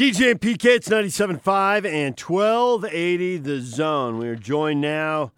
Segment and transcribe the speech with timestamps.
[0.00, 4.16] DJ and PK, it's 97.5 and 1280 The Zone.
[4.16, 5.32] We are joined now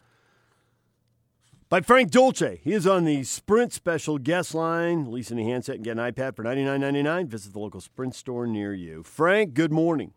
[1.69, 2.61] by Frank Dolce.
[2.63, 5.11] He is on the Sprint special guest line.
[5.11, 7.27] Lease any handset and get an iPad for $99.99.
[7.27, 9.03] Visit the local Sprint store near you.
[9.03, 10.13] Frank, good morning.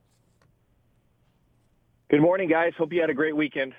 [2.12, 2.74] Good morning, guys.
[2.78, 3.74] Hope you had a great weekend.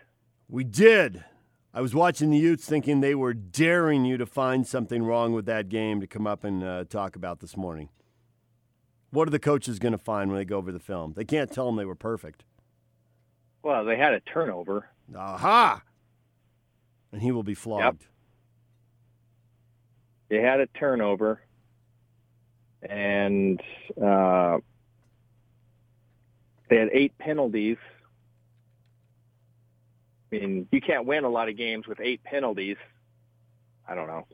[0.48, 1.24] We did.
[1.72, 5.46] I was watching the Utes thinking they were daring you to find something wrong with
[5.46, 7.88] that game to come up and uh, talk about this morning.
[9.10, 11.14] What are the coaches going to find when they go over the film?
[11.16, 12.44] They can't tell them they were perfect.
[13.62, 14.88] Well, they had a turnover.
[15.16, 15.82] Aha!
[17.12, 18.02] And he will be flogged.
[18.02, 18.10] Yep.
[20.28, 21.40] They had a turnover,
[22.82, 23.60] and
[24.00, 24.58] uh,
[26.68, 27.76] they had eight penalties.
[30.32, 32.76] I mean, you can't win a lot of games with eight penalties.
[33.88, 34.26] I don't know.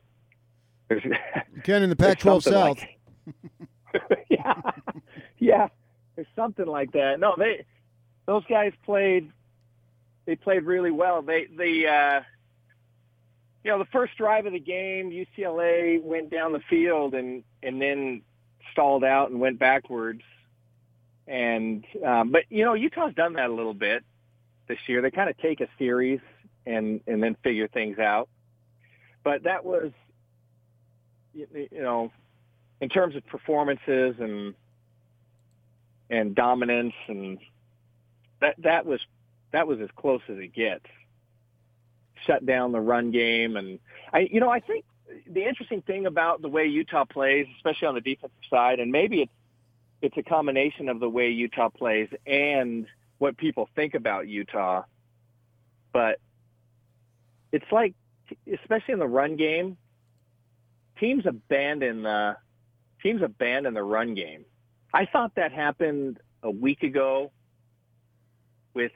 [0.89, 2.79] There's, you can in the Pac-12 South.
[2.79, 2.99] Like,
[4.29, 4.61] yeah,
[5.39, 5.67] yeah.
[6.15, 7.19] There's something like that.
[7.19, 7.65] No, they
[8.25, 9.31] those guys played.
[10.25, 11.21] They played really well.
[11.21, 12.21] They the uh,
[13.63, 17.81] you know the first drive of the game, UCLA went down the field and and
[17.81, 18.21] then
[18.71, 20.21] stalled out and went backwards.
[21.27, 24.03] And um, but you know Utah's done that a little bit
[24.67, 25.01] this year.
[25.01, 26.19] They kind of take a series
[26.65, 28.29] and and then figure things out.
[29.23, 29.91] But that was
[31.33, 32.11] you, you know
[32.83, 34.53] in terms of performances and
[36.09, 37.39] and dominance and
[38.41, 38.99] that that was
[39.53, 40.85] that was as close as it gets.
[42.27, 43.79] Shut down the run game and
[44.11, 44.83] I you know I think
[45.25, 49.21] the interesting thing about the way Utah plays, especially on the defensive side, and maybe
[49.21, 49.31] it's
[50.01, 52.85] it's a combination of the way Utah plays and
[53.17, 54.83] what people think about Utah,
[55.93, 56.19] but
[57.53, 57.93] it's like
[58.51, 59.77] especially in the run game,
[60.99, 62.35] teams abandon the
[63.03, 64.45] teams abandon the run game.
[64.93, 67.31] I thought that happened a week ago
[68.73, 68.91] with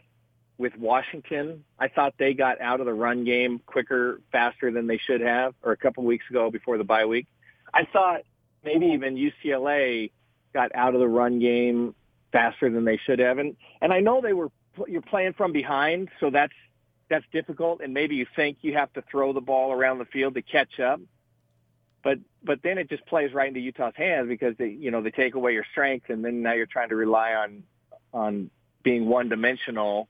[0.57, 1.63] with Washington.
[1.77, 5.53] I thought they got out of the run game quicker, faster than they should have,
[5.61, 7.27] or a couple weeks ago before the bye week.
[7.73, 8.21] I thought
[8.63, 10.11] maybe even UCLA
[10.53, 11.93] got out of the run game
[12.31, 14.49] faster than they should have, and and I know they were
[14.87, 16.53] you're playing from behind, so that's
[17.09, 20.35] that's difficult, and maybe you think you have to throw the ball around the field
[20.35, 20.99] to catch up
[22.07, 25.11] but but then it just plays right into Utah's hands because they you know they
[25.11, 27.63] take away your strength and then now you're trying to rely on
[28.13, 28.49] on
[28.81, 30.07] being one dimensional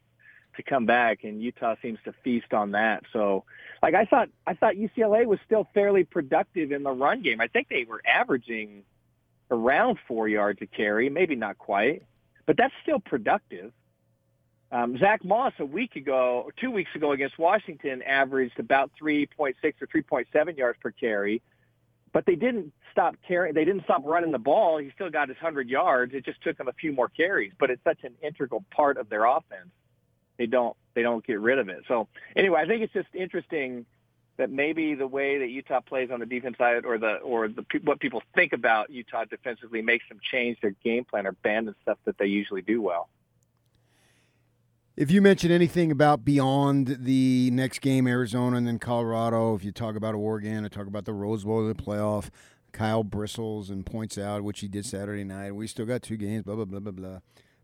[0.57, 3.02] to come back and Utah seems to feast on that.
[3.12, 3.46] So
[3.81, 7.41] like I thought I thought UCLA was still fairly productive in the run game.
[7.41, 8.84] I think they were averaging
[9.50, 12.03] around four yards a carry, maybe not quite,
[12.46, 13.72] but that's still productive.
[14.72, 19.56] Um, Zach Moss a week ago, or two weeks ago against Washington, averaged about 3.6
[19.81, 21.41] or 3.7 yards per carry
[22.13, 23.53] but they didn't stop carrying.
[23.53, 24.78] They didn't stop running the ball.
[24.78, 26.13] He still got his hundred yards.
[26.13, 29.09] It just took him a few more carries, but it's such an integral part of
[29.09, 29.69] their offense.
[30.38, 31.84] They don't they don't get rid of it.
[31.88, 33.85] So anyway, I think it's just interesting
[34.38, 37.66] that maybe the way that Utah plays on the defense side, or the or the
[37.84, 41.97] what people think about Utah defensively, makes them change their game plan or abandon stuff
[42.06, 43.09] that they usually do well.
[44.97, 49.72] If you mention anything about beyond the next game, Arizona and then Colorado, if you
[49.72, 52.31] talk about Oregon or talk about the Rose Bowl, the playoff,
[52.72, 55.53] Kyle bristles and points out, which he did Saturday night.
[55.53, 57.19] We still got two games, blah, blah, blah, blah, blah.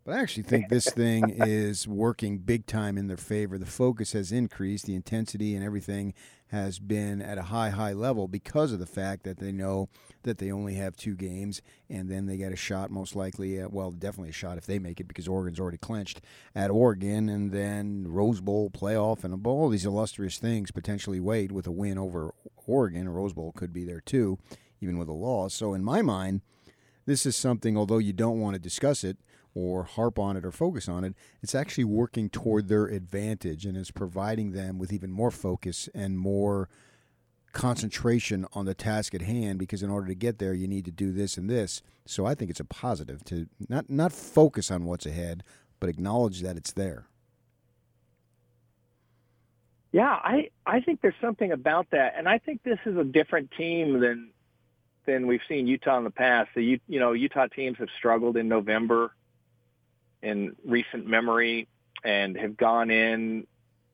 [0.06, 3.58] But I actually think this thing is working big time in their favor.
[3.58, 6.14] The focus has increased, the intensity and everything
[6.48, 9.88] has been at a high, high level because of the fact that they know
[10.24, 13.74] that they only have two games, and then they get a shot, most likely, at,
[13.74, 16.22] well, definitely a shot if they make it because Oregon's already clinched
[16.54, 21.66] at Oregon, and then Rose Bowl playoff, and all these illustrious things potentially wait with
[21.66, 22.36] a win over
[22.68, 23.10] Oregon.
[23.10, 24.38] Rose Bowl could be there too,
[24.80, 25.54] even with a loss.
[25.56, 26.42] So, in my mind,
[27.06, 29.18] this is something, although you don't want to discuss it,
[29.56, 33.78] or harp on it or focus on it, it's actually working toward their advantage and
[33.78, 36.70] is providing them with even more focus and more
[37.54, 40.92] concentration on the task at hand because in order to get there you need to
[40.92, 41.82] do this and this.
[42.06, 45.44] So I think it's a positive to not not focus on what's ahead,
[45.80, 47.06] but acknowledge that it's there.
[49.92, 53.52] Yeah, I I think there's something about that, and I think this is a different
[53.52, 54.32] team than
[55.06, 56.50] than we've seen Utah in the past.
[56.56, 59.14] The you know Utah teams have struggled in November
[60.24, 61.68] in recent memory
[62.04, 63.46] and have gone in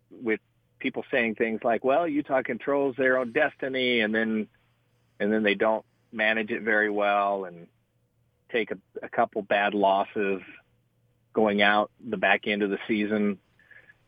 [0.10, 0.40] with
[0.80, 4.48] people saying things like, "Well, Utah controls their own destiny," and then
[5.20, 7.68] and then they don't manage it very well and
[8.52, 10.42] take a, a couple bad losses
[11.34, 13.38] going out the back end of the season.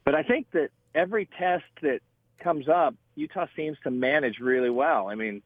[0.05, 1.99] But I think that every test that
[2.39, 5.09] comes up, Utah seems to manage really well.
[5.09, 5.43] I mean,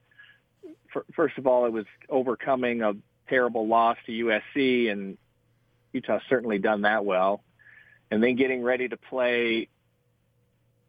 [0.93, 2.93] for, first of all, it was overcoming a
[3.27, 5.17] terrible loss to USC and
[5.95, 7.41] Utah's certainly done that well.
[8.11, 9.69] And then getting ready to play,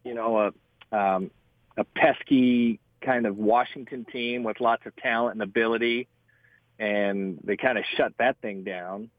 [0.04, 0.52] you know,
[0.92, 1.30] a um,
[1.76, 6.08] a pesky kind of Washington team with lots of talent and ability,
[6.78, 9.10] and they kind of shut that thing down.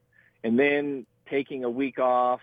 [0.43, 2.41] And then taking a week off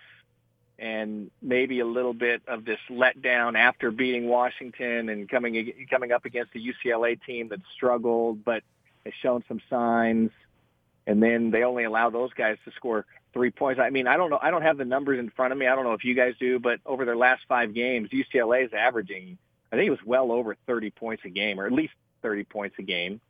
[0.77, 6.25] and maybe a little bit of this letdown after beating Washington and coming coming up
[6.25, 8.63] against the UCLA team that struggled but
[9.05, 10.31] has shown some signs.
[11.07, 13.79] And then they only allow those guys to score three points.
[13.79, 14.39] I mean, I don't know.
[14.41, 15.67] I don't have the numbers in front of me.
[15.67, 18.73] I don't know if you guys do, but over their last five games, UCLA is
[18.73, 19.37] averaging,
[19.71, 22.75] I think it was well over 30 points a game, or at least 30 points
[22.79, 23.21] a game.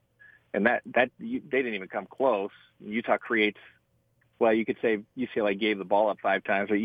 [0.54, 2.51] And that that they didn't even come close.
[2.80, 3.60] Utah creates
[4.39, 6.80] well, you could say UCLA gave the ball up five times, but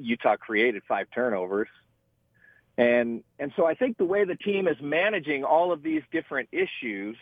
[0.00, 1.68] Utah created five turnovers.
[2.76, 6.48] And and so I think the way the team is managing all of these different
[6.52, 7.16] issues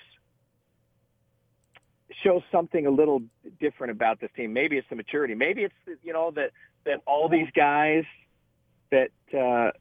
[2.22, 3.22] shows something a little
[3.60, 4.52] different about this team.
[4.52, 5.34] Maybe it's the maturity.
[5.34, 6.50] Maybe it's you know that
[6.84, 8.04] that all these guys
[8.90, 9.72] that uh,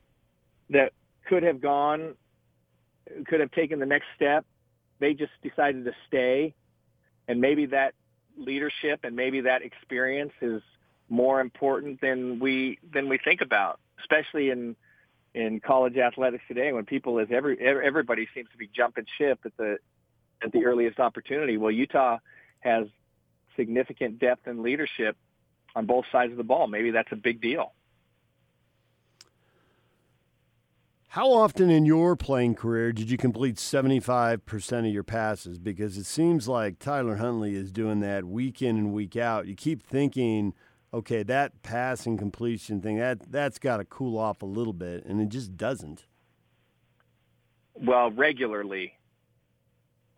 [0.69, 0.93] that
[1.27, 2.15] could have gone,
[3.27, 4.45] could have taken the next step.
[4.99, 6.53] They just decided to stay,
[7.27, 7.93] and maybe that
[8.37, 10.61] leadership and maybe that experience is
[11.09, 14.75] more important than we than we think about, especially in
[15.33, 19.55] in college athletics today when people is every everybody seems to be jumping ship at
[19.57, 19.77] the
[20.43, 21.57] at the earliest opportunity.
[21.57, 22.19] Well, Utah
[22.59, 22.87] has
[23.55, 25.15] significant depth and leadership
[25.75, 26.67] on both sides of the ball.
[26.67, 27.73] Maybe that's a big deal.
[31.15, 35.57] How often in your playing career did you complete 75% of your passes?
[35.57, 39.47] Because it seems like Tyler Huntley is doing that week in and week out.
[39.47, 40.53] You keep thinking,
[40.93, 45.21] okay, that passing completion thing, that, that's got to cool off a little bit, and
[45.21, 46.05] it just doesn't.
[47.75, 48.97] Well, regularly.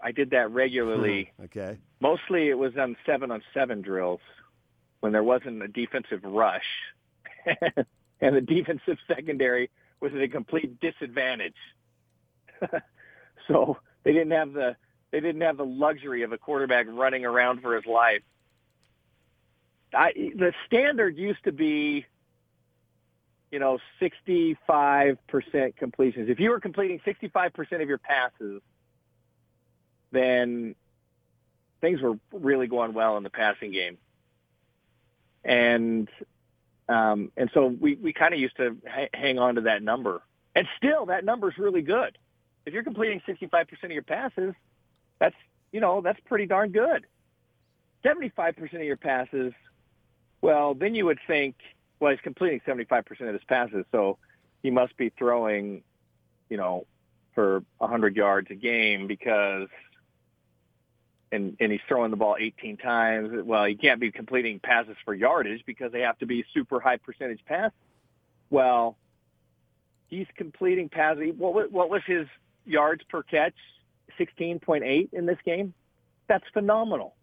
[0.02, 1.32] I did that regularly.
[1.38, 1.78] Hmm, okay.
[2.00, 4.22] Mostly it was on seven on seven drills
[5.00, 6.68] when there wasn't a defensive rush.
[8.22, 11.56] and the defensive secondary– was at a complete disadvantage.
[13.48, 14.76] so they didn't have the
[15.12, 18.22] they didn't have the luxury of a quarterback running around for his life.
[19.94, 22.06] I, the standard used to be,
[23.52, 24.58] you know, 65%
[25.78, 26.30] completions.
[26.30, 28.62] If you were completing 65% of your passes,
[30.12, 30.76] then
[31.82, 33.98] things were really going well in the passing game.
[35.44, 36.10] And
[36.90, 40.22] um, and so we, we kind of used to ha- hang on to that number.
[40.56, 42.18] And still, that number is really good.
[42.66, 44.54] If you're completing 65% of your passes,
[45.20, 45.36] that's,
[45.74, 47.06] you know, that's pretty darn good.
[48.06, 49.54] 75% of your passes,
[50.42, 51.56] well, then you would think,
[52.00, 54.18] well, he's completing 75% of his passes, so
[54.64, 55.84] he must be throwing,
[56.50, 56.86] you know,
[57.36, 59.68] for 100 yards a game because–
[61.32, 63.44] and and he's throwing the ball 18 times.
[63.44, 66.98] Well, he can't be completing passes for yardage because they have to be super high
[66.98, 67.78] percentage passes.
[68.50, 68.98] Well,
[70.08, 71.34] he's completing passes.
[71.38, 72.28] What what was his
[72.66, 73.56] yards per catch?
[74.20, 75.74] 16.8 in this game.
[76.28, 77.16] That's phenomenal.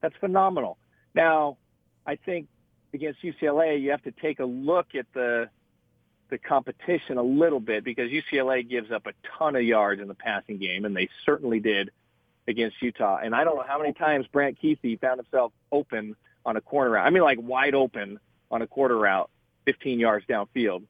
[0.00, 0.76] That's phenomenal.
[1.14, 1.58] Now,
[2.06, 2.48] I think
[2.92, 5.48] against UCLA, you have to take a look at the
[6.30, 10.14] the competition a little bit because UCLA gives up a ton of yards in the
[10.14, 11.90] passing game, and they certainly did
[12.50, 13.18] against Utah.
[13.22, 16.90] And I don't know how many times Brant Kuithe found himself open on a corner
[16.90, 17.06] route.
[17.06, 18.18] I mean, like wide open
[18.50, 19.30] on a corner route,
[19.64, 20.82] 15 yards downfield.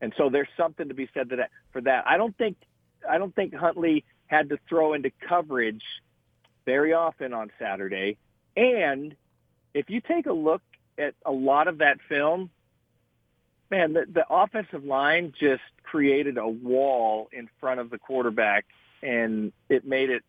[0.00, 2.04] And so there's something to be said to that for that.
[2.06, 2.56] I don't think
[3.08, 5.82] I don't think Huntley had to throw into coverage
[6.64, 8.16] very often on Saturday.
[8.56, 9.14] And
[9.74, 10.62] if you take a look
[10.98, 12.50] at a lot of that film,
[13.70, 18.66] man, the, the offensive line just created a wall in front of the quarterback,
[19.02, 20.22] and it made it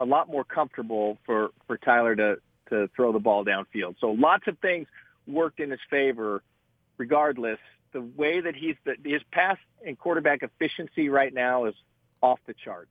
[0.00, 2.36] a lot more comfortable for, for Tyler to,
[2.70, 3.96] to throw the ball downfield.
[4.00, 4.88] So lots of things
[5.26, 6.42] worked in his favor.
[6.96, 7.58] Regardless,
[7.92, 11.74] the way that he's the, his pass and quarterback efficiency right now is
[12.22, 12.90] off the charts.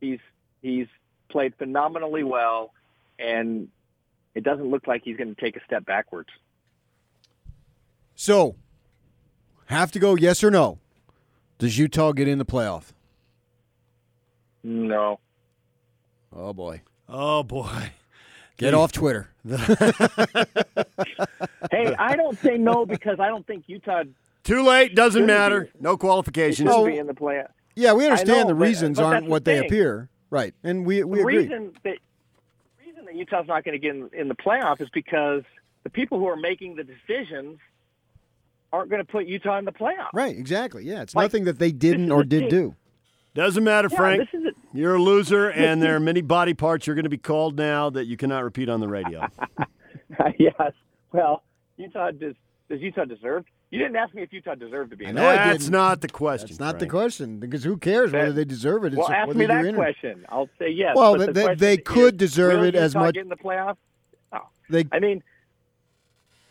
[0.00, 0.20] He's
[0.62, 0.86] he's
[1.28, 2.72] played phenomenally well,
[3.18, 3.68] and
[4.34, 6.28] it doesn't look like he's going to take a step backwards.
[8.14, 8.54] So,
[9.66, 10.78] have to go yes or no?
[11.58, 12.92] Does Utah get in the playoff?
[14.62, 15.18] No.
[16.36, 16.82] Oh boy.
[17.08, 17.92] Oh boy.
[18.58, 19.28] Get off Twitter.
[19.48, 19.56] hey,
[21.98, 24.04] I don't say no because I don't think Utah.
[24.44, 24.94] Too late.
[24.94, 25.62] Doesn't matter.
[25.62, 25.70] Be.
[25.80, 26.70] No qualifications.
[26.72, 27.50] Oh, be in the playoff.
[27.74, 30.08] Yeah, we understand know, the reasons but, but aren't what the they appear.
[30.30, 31.36] Right, and we we the agree.
[31.38, 31.98] Reason that,
[32.78, 35.42] the reason that Utah's not going to get in, in the playoff is because
[35.84, 37.58] the people who are making the decisions
[38.72, 40.08] aren't going to put Utah in the playoff.
[40.12, 40.84] Right, exactly.
[40.84, 42.74] Yeah, it's like, nothing that they didn't or did do.
[43.36, 44.28] Doesn't matter, yeah, Frank.
[44.34, 44.38] A,
[44.72, 47.90] you're a loser, and there are many body parts you're going to be called now
[47.90, 49.28] that you cannot repeat on the radio.
[50.38, 50.72] yes.
[51.12, 51.42] Well,
[51.76, 52.34] Utah does.
[52.68, 53.44] Does Utah deserve?
[53.70, 55.06] You didn't ask me if Utah deserved to be.
[55.06, 55.30] I in know there.
[55.38, 56.00] I That's didn't.
[56.00, 56.48] the question.
[56.48, 58.88] That's not the question because who cares whether they deserve it?
[58.88, 59.76] It's Well, ask me that in it.
[59.76, 60.24] question.
[60.28, 60.94] I'll say yes.
[60.96, 63.22] Well, but they- the they- question they is, could deserve will it as much- Get
[63.22, 63.76] in the playoff.
[64.68, 65.22] They I mean,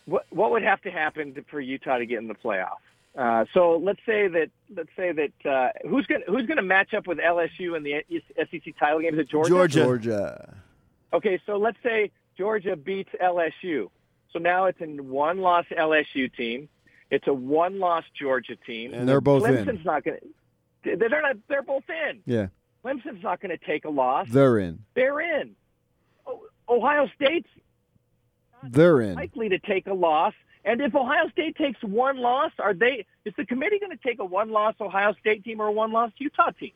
[0.05, 2.77] what what would have to happen to, for Utah to get in the playoff?
[3.17, 6.93] Uh, so let's say that let's say that uh, who's going who's going to match
[6.93, 8.03] up with LSU in the
[8.37, 9.13] SEC title game?
[9.13, 9.49] Is it Georgia?
[9.49, 9.83] Georgia.
[9.83, 10.57] Georgia.
[11.13, 13.89] Okay, so let's say Georgia beats LSU.
[14.33, 16.67] So now it's a one-loss LSU team.
[17.09, 18.93] It's a one-loss Georgia team.
[18.93, 19.83] And they're both Clemson's in.
[19.85, 20.17] not going
[20.83, 20.95] to.
[20.97, 21.37] They're not.
[21.47, 22.19] They're both in.
[22.25, 22.47] Yeah,
[22.83, 24.27] Clemson's not going to take a loss.
[24.29, 24.79] they're in.
[24.93, 25.55] They're in.
[26.67, 27.47] Ohio State's
[28.63, 29.15] They're in.
[29.15, 30.33] likely to take a loss.
[30.65, 33.05] And if Ohio State takes one loss, are they?
[33.23, 36.49] Is the committee going to take a one-loss Ohio State team or a one-loss Utah
[36.59, 36.71] team?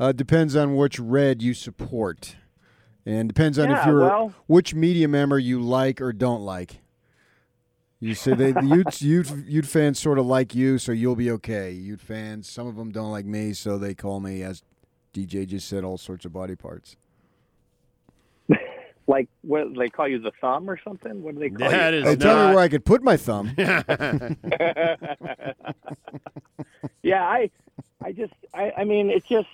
[0.00, 2.36] Uh, depends on which red you support,
[3.04, 6.80] and depends on if you're well- which media member you like or don't like.
[8.00, 11.30] You say they the Ute, Ute, Ute fans sort of like you, so you'll be
[11.32, 11.70] okay.
[11.72, 14.62] Ute fans, some of them don't like me, so they call me, as
[15.14, 16.96] DJ just said, all sorts of body parts.
[19.08, 21.22] Like what they call you the thumb or something?
[21.22, 22.00] What do they call That you?
[22.00, 23.54] is Hey, tell me where I could put my thumb.
[27.02, 27.50] yeah, I,
[28.02, 29.48] I just, I, I mean, it just,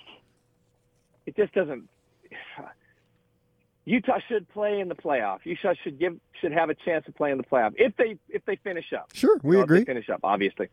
[1.25, 1.87] it just doesn't.
[3.85, 5.39] Utah should play in the playoff.
[5.43, 8.43] Utah should give, should have a chance to play in the playoff if they, if
[8.45, 9.09] they finish up.
[9.13, 9.85] Sure, we You know, if they agree.
[9.85, 10.69] finish up, obviously.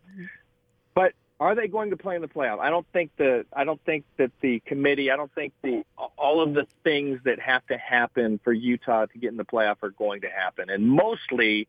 [0.94, 2.59] But are they going to play in the playoff?
[2.61, 5.85] I don't think the, I don't think that the committee, I don't think the,
[6.18, 9.76] all of the things that have to happen for Utah to get in the playoff
[9.82, 10.68] are going to happen.
[10.68, 11.66] And mostly,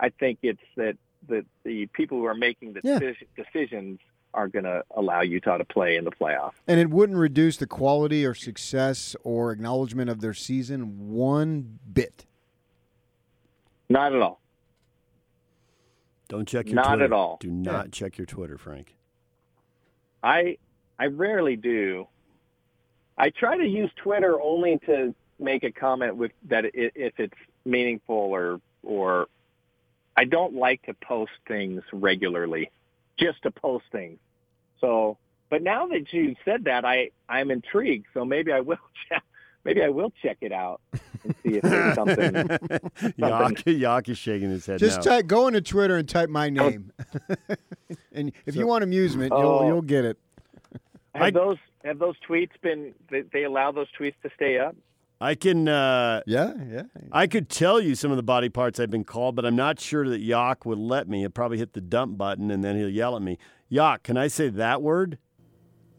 [0.00, 0.96] I think it's that
[1.28, 2.98] that the people who are making the Yeah.
[2.98, 4.00] deci- decisions
[4.34, 6.50] are going to allow Utah to play in the playoff.
[6.66, 12.26] And it wouldn't reduce the quality or success or acknowledgement of their season one bit.
[13.88, 14.40] Not at all.
[16.28, 17.04] Don't check your Not Twitter.
[17.04, 17.36] at all.
[17.40, 18.96] Do not check your Twitter, Frank.
[20.22, 20.58] I
[20.98, 22.06] I rarely do.
[23.18, 27.34] I try to use Twitter only to make a comment with that i if it's
[27.64, 29.26] meaningful or or
[30.16, 32.70] I don't like to post things regularly,
[33.18, 34.18] just to post things.
[34.80, 35.18] So,
[35.50, 38.06] but now that you said that, I I'm intrigued.
[38.14, 39.22] So maybe I will check.
[39.64, 40.80] Maybe I will check it out
[41.22, 43.12] and see if there's something.
[43.16, 45.02] Yak, Yak is shaking his head Just no.
[45.12, 46.92] type, go into Twitter and type my name,
[48.12, 49.66] and if you want amusement, you'll Oh.
[49.66, 50.18] you'll get it.
[51.14, 52.94] Have I- those have those tweets been?
[53.10, 54.74] They, they allow those tweets to stay up.
[55.20, 56.82] I can uh, Yeah, yeah.
[57.12, 59.78] I could tell you some of the body parts I've been called, but I'm not
[59.78, 61.22] sure that Yak would let me.
[61.22, 63.38] He'd probably hit the dump button and then he'll yell at me.
[63.68, 65.18] Yak, can I say that word?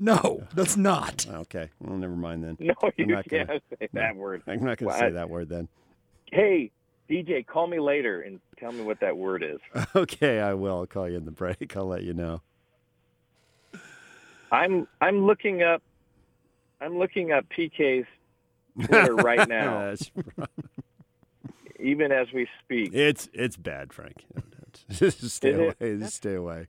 [0.04, 1.26] No, that's not.
[1.28, 2.58] Okay, well, never mind then.
[2.60, 4.44] No, you not gonna- can't say that word.
[4.48, 5.70] I'm not going to Well, say I- that word then.
[6.32, 6.72] Hey,
[7.10, 9.60] DJ, call me later and tell me what that word is.
[9.96, 10.78] Okay, I will.
[10.80, 11.78] I'll call you in the break.
[11.78, 12.42] I'll let you know.
[14.52, 15.82] I'm I'm looking up
[16.82, 18.06] I'm looking up PK's
[18.86, 20.12] Twitter right now, That's-
[21.80, 22.94] even as we speak.
[22.94, 24.26] it's it's bad, Frank.
[24.90, 25.74] Just stay Is away.
[25.80, 26.00] it?
[26.00, 26.68] Just stay away.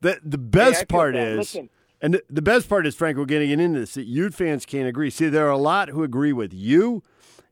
[0.00, 1.28] The the best feel part bad.
[1.32, 1.70] is Listen,
[2.02, 3.94] And the- the best part is, Frank, we're getting into this.
[3.94, 5.08] That Ute fans can't agree.
[5.08, 7.02] See, there are a lot who agree with you,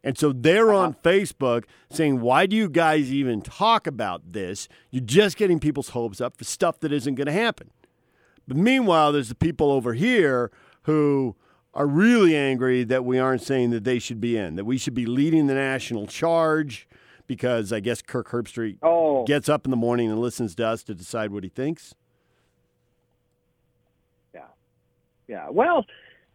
[0.02, 0.94] and so they're on.
[0.94, 4.68] Facebook saying, "Why do you guys even talk about this?
[4.90, 7.70] You're just getting people's hopes up for stuff that isn't going to happen."
[8.48, 10.50] But meanwhile, there's the people over here
[10.82, 11.36] who
[11.72, 14.94] are really angry that we aren't saying that they should be in, that we should
[14.94, 16.88] be leading the national charge,
[17.28, 20.82] because I guess Kirk Herbstreit oh, gets up in the morning and listens to us
[20.82, 21.94] to decide what he thinks.
[24.34, 24.46] yeah,
[25.30, 25.48] yeah.
[25.48, 25.86] Well,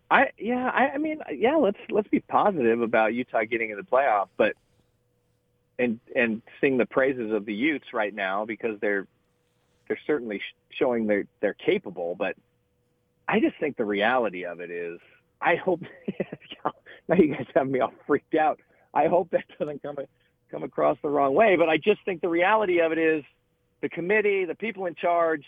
[0.10, 1.58] I yeah, I, I mean, yeah.
[1.58, 4.54] Let's let's be positive about Utah getting in the playoff, but
[5.78, 9.06] and and sing the praises of the Utes right now because they're
[9.88, 12.16] they're certainly showing they're they're capable.
[12.18, 12.38] But
[13.28, 15.00] I just think the reality of it is,
[15.42, 15.82] I hope
[17.10, 18.62] now you guys have me all freaked out.
[18.94, 19.98] I hope that doesn't come
[20.52, 21.58] come across the wrong way.
[21.58, 23.26] But I just think the reality of it is,
[23.82, 25.44] the committee, the people in charge,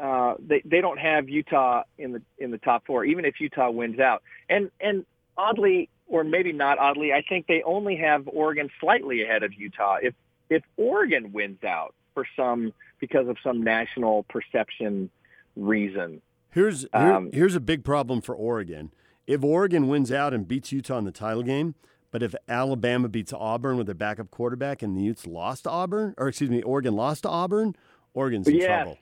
[0.00, 3.70] uh, they they don't have Utah in the in the top four, even if Utah
[3.70, 4.22] wins out.
[4.48, 5.04] And and
[5.36, 9.96] oddly, or maybe not oddly, I think they only have Oregon slightly ahead of Utah.
[10.02, 10.14] If
[10.50, 15.10] if Oregon wins out for some because of some national perception
[15.56, 16.20] reason,
[16.50, 18.92] Here's here- Um, here's a big problem for Oregon.
[19.26, 21.74] If Oregon wins out and beats Utah in the title game,
[22.10, 26.14] but if Alabama beats Auburn with their backup quarterback and the Utes lost to Auburn,
[26.18, 27.74] or excuse me, Oregon lost to Auburn,
[28.12, 28.66] Oregon's in Yes.
[28.66, 28.98] trouble.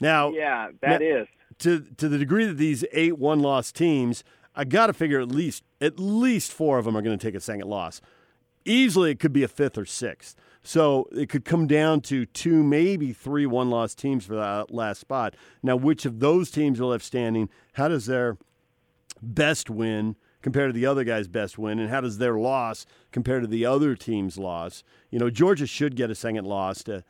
[0.00, 1.26] Now, yeah, that is.
[1.58, 4.24] to to the degree that these eight one loss teams,
[4.54, 7.34] I got to figure at least at least four of them are going to take
[7.34, 8.00] a second loss.
[8.64, 10.36] Easily, it could be a fifth or sixth.
[10.62, 15.00] So it could come down to two, maybe three one loss teams for that last
[15.00, 15.34] spot.
[15.62, 17.48] Now, which of those teams are left standing?
[17.74, 18.36] How does their
[19.22, 21.78] best win compare to the other guy's best win?
[21.78, 24.84] And how does their loss compare to the other team's loss?
[25.10, 27.02] You know, Georgia should get a second loss to,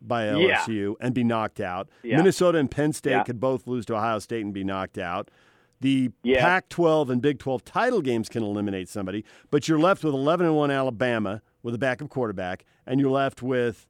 [0.00, 1.88] by LSU and be knocked out.
[2.02, 2.16] Yeah.
[2.16, 3.22] Minnesota and Penn State Yeah.
[3.24, 5.30] could both lose to Ohio State and be knocked out.
[5.80, 6.40] The Yeah.
[6.40, 10.46] Pac 12 and Big 12 title games can eliminate somebody, but you're left with 11
[10.46, 13.86] and 1 Alabama with a backup quarterback, and you're left with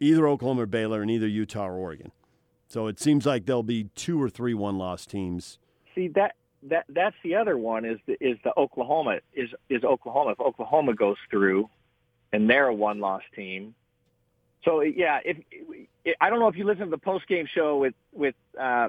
[0.00, 2.10] either Oklahoma or Baylor and either Utah or Oregon.
[2.66, 5.58] So it seems like there'll be two or three one loss teams.
[5.94, 10.30] See that that that's the other one is the, is the Oklahoma is is Oklahoma
[10.32, 11.68] if Oklahoma goes through
[12.32, 13.74] and they're a one loss team.
[14.64, 15.36] So yeah, if
[16.20, 18.88] I don't know if you listen to the post game show with with uh,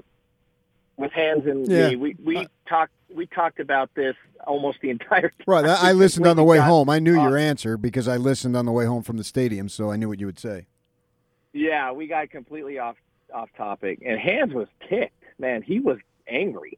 [0.98, 1.89] with Hands and Yeah.
[1.89, 4.15] me, we we talked we talked about this
[4.46, 5.46] almost the entire time.
[5.48, 5.65] Right.
[5.65, 6.89] I, I listened on the way got home.
[6.89, 9.68] I knew off- your answer because I listened on the way home from the stadium,
[9.70, 10.68] so I knew what you would say.
[11.53, 12.98] Yeah, we got completely off
[13.34, 15.13] off topic, and Hands was ticked.
[15.39, 16.77] Man, he was angry,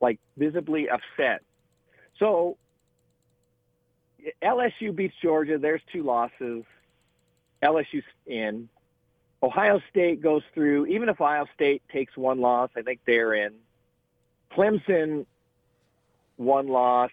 [0.00, 1.42] like visibly upset.
[2.18, 2.56] So
[4.42, 5.58] LSU beats Georgia.
[5.58, 6.64] There's two losses.
[7.62, 8.68] LSU's in.
[9.42, 10.86] Ohio State goes through.
[10.86, 13.54] Even if Ohio State takes one loss, I think they're in.
[14.52, 15.26] Clemson,
[16.36, 17.10] one loss,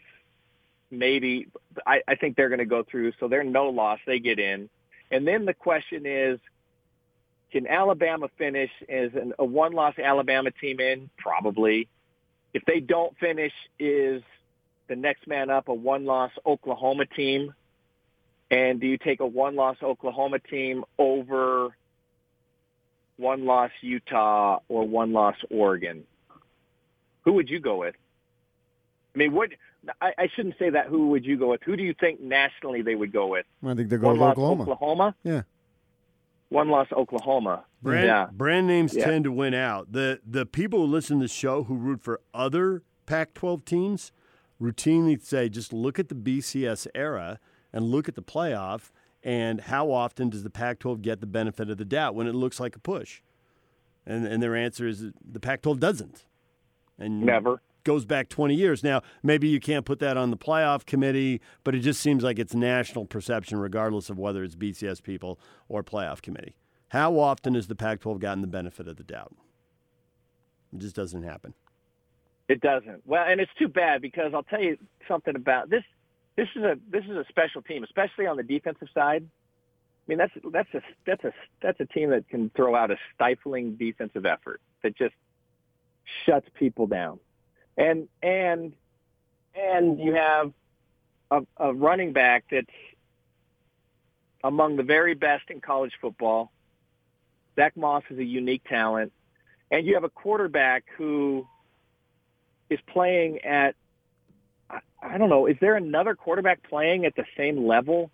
[0.90, 1.48] maybe.
[1.86, 3.14] I, I think they're going to go through.
[3.20, 4.00] So they're no loss.
[4.06, 4.70] They get in.
[5.12, 6.40] And then the question is,
[7.52, 11.10] can Alabama finish as an, a one-loss Alabama team in?
[11.18, 11.88] Probably.
[12.54, 14.24] If they don't finish, is
[14.88, 17.54] the next man up a one-loss Oklahoma team?
[18.54, 21.76] And do you take a one-loss Oklahoma team over
[23.18, 26.04] one-loss Utah or one-loss Oregon?
[27.26, 27.96] Who would you go with?
[29.16, 29.50] I mean, what?
[30.02, 30.86] I, I shouldn't say that.
[30.88, 31.62] Who would you go with?
[31.64, 33.46] Who do you think nationally they would go with?
[33.66, 34.62] I think they're going One to loss Oklahoma.
[34.72, 35.16] Oklahoma.
[35.24, 35.42] Yeah.
[36.50, 37.64] One loss Oklahoma.
[37.82, 38.28] Brand, Yeah.
[38.32, 39.06] brand names Yeah.
[39.06, 39.92] tend to win out.
[39.94, 44.12] The the people who listen to the show who root for other Pac-12 teams
[44.62, 47.40] routinely say, just look at the BCS era
[47.74, 48.92] and look at the playoff,
[49.24, 52.60] and how often does the Pac-12 get the benefit of the doubt when it looks
[52.60, 53.22] like a push?
[54.06, 56.26] And and their answer is the Pac-12 doesn't.
[57.00, 57.62] And Never.
[57.84, 58.84] goes back 20 years.
[58.84, 62.38] Now, maybe you can't put that on the playoff committee, but it just seems like
[62.38, 66.56] it's national perception, regardless of whether it's BCS people or playoff committee.
[66.90, 69.34] How often has the Pac 12 gotten the benefit of the doubt?
[70.72, 71.54] It just doesn't happen.
[72.48, 73.02] It doesn't.
[73.06, 75.84] Well, and it's too bad because I'll tell you something about this.
[76.36, 79.24] This is a this is a special team, especially on the defensive side.
[79.24, 82.98] I mean, that's that's a that's a that's a team that can throw out a
[83.14, 85.14] stifling defensive effort that just
[86.26, 87.20] shuts people down,
[87.78, 88.74] and and
[89.56, 90.52] and you have
[91.32, 92.68] a, a running back that's
[94.44, 96.52] among the very best in college football.
[97.56, 99.14] Zach Moss is a unique talent,
[99.72, 101.48] and you have a quarterback who
[102.70, 103.76] is playing at
[105.14, 108.12] I, don't know, is there another quarterback playing at the same level?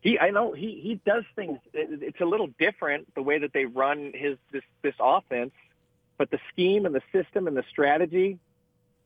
[0.00, 3.66] He I know he he does things it's a little different the way that they
[3.66, 5.52] run his this this offense,
[6.18, 8.38] but the scheme and the system and the strategy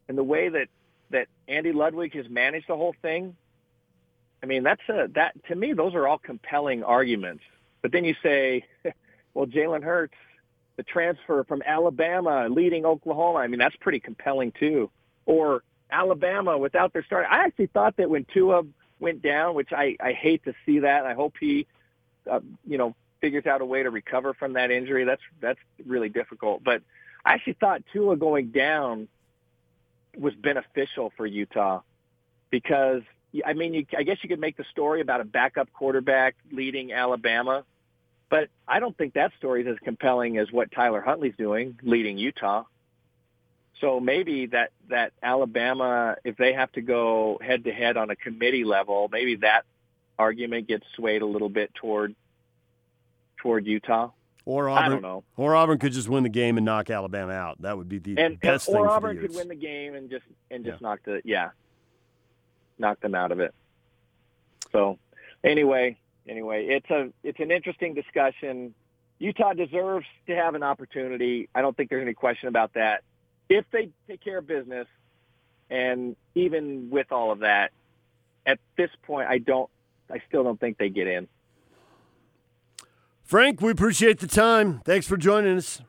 [0.09, 0.69] and the way that
[1.11, 3.37] that Andy Ludwig has managed the whole thing,
[4.43, 7.45] I mean, that's a that to me those are all compelling arguments.
[7.83, 8.65] But then you say,
[9.35, 10.15] well, Jalen Hurts
[10.77, 13.39] the transfer from Alabama leading Oklahoma.
[13.39, 14.91] I mean, that's pretty compelling too.
[15.25, 17.29] Or Alabama without their starter.
[17.29, 18.65] I actually thought that when Tua
[18.99, 21.07] went down, which I, I hate to see that.
[21.07, 21.67] I hope he,
[22.31, 25.05] uh, you know, figures out a way to recover from that injury.
[25.05, 26.65] That's that's really difficult.
[26.65, 26.83] But
[27.25, 29.09] I actually thought Tua going down
[30.17, 31.81] was beneficial for Utah
[32.51, 33.03] because
[33.45, 36.93] I mean, you, I guess you could make the story about a backup quarterback leading
[36.93, 37.65] Alabama,
[38.31, 42.19] but I don't think that story is as compelling as what Tyler Huntley's doing, leading
[42.19, 42.65] Utah.
[43.81, 48.17] So maybe that that Alabama, if they have to go head to head on a
[48.17, 49.65] committee level, maybe that
[50.19, 52.15] argument gets swayed a little bit toward
[53.43, 54.11] toward Utah.
[54.47, 55.25] Or Auburn, I don't know.
[55.37, 57.61] Or Auburn could just win the game and knock Alabama out.
[57.63, 60.09] That would be the And, and best thing or Auburn could win the game and
[60.09, 60.89] just and just Yeah.
[60.89, 61.51] knock the yeah,
[62.79, 63.55] knock them out of it.
[64.73, 64.99] So
[65.45, 68.73] anyway, anyway, it's a it's an interesting discussion.
[69.19, 71.49] Utah deserves to have an opportunity.
[71.55, 73.03] I don't think there's any question about that.
[73.49, 74.87] If they take care of business,
[75.71, 77.71] and even with all of that,
[78.45, 79.69] at this point, I don't,
[80.11, 81.29] I still don't think they get in.
[83.25, 84.81] Frank, we appreciate the time.
[84.85, 85.81] Thanks for joining us.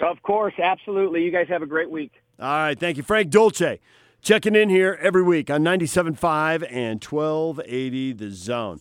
[0.00, 1.22] Of course, absolutely.
[1.22, 2.12] You guys have a great week.
[2.40, 3.04] All right, thank you.
[3.04, 3.78] Frank Dolce
[4.20, 8.80] checking in here every week on 97.5 and 1280 The Zone.